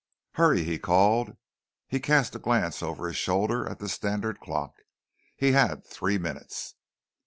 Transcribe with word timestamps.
"Hurry!" 0.31 0.63
he 0.63 0.79
called. 0.79 1.37
He 1.87 1.99
cast 1.99 2.35
a 2.35 2.39
glance 2.39 2.81
over 2.81 3.07
his 3.07 3.17
shoulder 3.17 3.69
at 3.69 3.77
the 3.77 3.87
standard 3.87 4.39
clock. 4.39 4.73
He 5.37 5.51
had 5.51 5.85
three 5.85 6.17
minutes. 6.17 6.73